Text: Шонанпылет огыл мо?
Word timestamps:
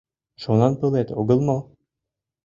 Шонанпылет 0.41 1.09
огыл 1.19 1.39
мо? 1.47 1.57